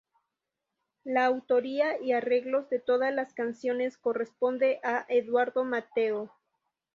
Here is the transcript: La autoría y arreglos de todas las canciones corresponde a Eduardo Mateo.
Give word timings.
La 1.03 1.25
autoría 1.25 2.01
y 2.01 2.11
arreglos 2.13 2.67
de 2.71 2.79
todas 2.79 3.13
las 3.13 3.35
canciones 3.35 3.99
corresponde 3.99 4.79
a 4.83 5.05
Eduardo 5.09 5.63
Mateo. 5.63 6.31